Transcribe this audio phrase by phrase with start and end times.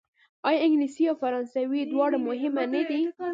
[0.47, 3.01] آیا انګلیسي او فرانسوي دواړه مهمې نه دي؟